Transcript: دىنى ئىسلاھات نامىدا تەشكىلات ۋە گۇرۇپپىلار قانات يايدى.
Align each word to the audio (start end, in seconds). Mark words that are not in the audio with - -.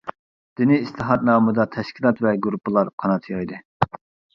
دىنى 0.61 0.79
ئىسلاھات 0.85 1.27
نامىدا 1.29 1.67
تەشكىلات 1.77 2.27
ۋە 2.29 2.35
گۇرۇپپىلار 2.49 2.95
قانات 3.05 3.33
يايدى. 3.37 3.67